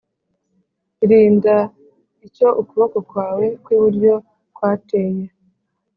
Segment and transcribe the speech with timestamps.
[1.09, 1.55] Rinda
[2.27, 4.13] icyo ukuboko kwawe kw iburyo
[4.55, 5.25] kwateye